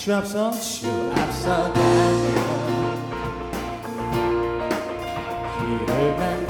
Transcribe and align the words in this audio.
주 0.00 0.14
앞서 0.14 0.50
주 0.52 0.86
앞서 1.14 1.70
가며 6.00 6.49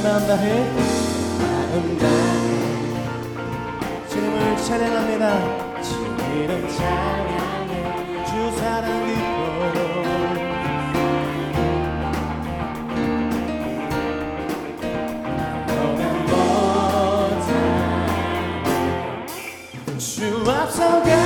내 0.00 0.08
마음 0.08 0.26
다해. 0.26 0.64
마음 1.38 1.98
다해 1.98 2.08
주님을 4.08 4.56
찬양합니다. 4.56 5.82
주님 5.82 6.48
찬양해. 6.68 7.72
주 8.24 8.30
사랑 8.56 8.88
깊고 9.06 9.20
너는 15.74 16.08
못한 16.22 17.58
주 19.98 20.50
앞서 20.50 20.80
가 21.02 21.19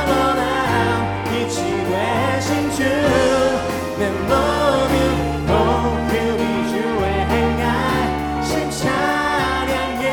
영원한 0.00 1.24
빛이 1.24 1.84
되신 1.90 2.70
주내 2.72 4.10
모든 4.28 4.96
온유이 5.50 6.68
주의 6.70 7.04
행하신 7.28 8.70
찬양해 8.70 10.04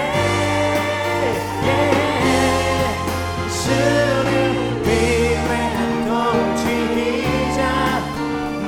주는 3.64 4.28
위대한 4.84 5.76
통치이자 6.66 7.60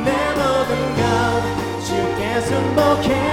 내 0.06 0.08
모든 0.38 0.72
것 0.96 1.02
주께 1.84 2.20
승복해 2.42 3.29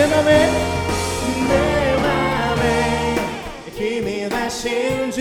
내 0.00 0.06
맘에 0.06 0.50
내 1.46 1.96
맘에. 2.00 3.16
힘이 3.74 4.30
되신 4.30 5.10
주 5.10 5.20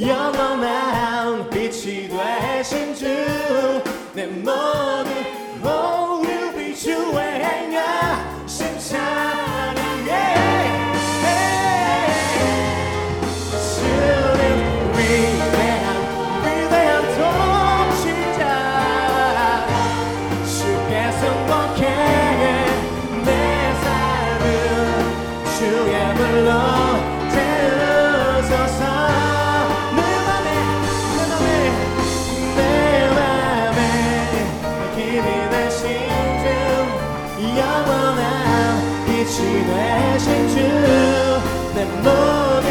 영원한 0.00 1.50
빛이 1.50 2.08
되신 2.08 2.94
주내 2.94 4.24
모든 4.26 5.37
빛이 39.28 39.66
되신 39.66 40.48
주내 40.48 41.84
모든 42.02 42.66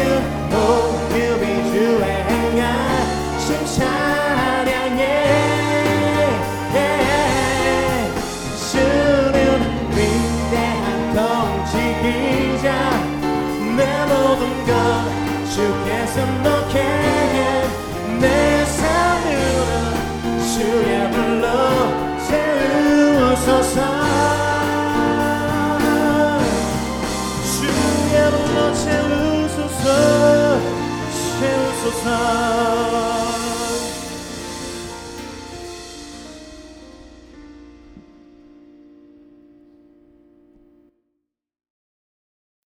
모습이 0.50 1.44
주의 1.70 2.02
행한 2.02 3.38
심찬양에 3.38 5.00
주는 8.72 9.38
위대한 9.92 10.86
통치기자 11.14 12.66
내 13.76 13.80
모든 14.06 14.42
것 14.66 14.70
주께서 15.54 16.16
너 16.42 16.57